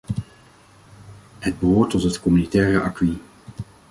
[1.39, 3.17] Het behoort tot het communautaire acquis.